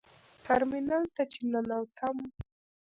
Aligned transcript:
ټرمینل 0.45 1.03
ته 1.15 1.23
چې 1.31 1.39
ننوتم. 1.51 2.17